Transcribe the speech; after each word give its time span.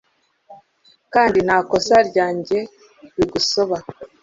kandi 1.13 1.37
nta 1.45 1.57
kosa 1.69 1.95
ryanjye 2.09 2.57
rigusoba 3.15 3.77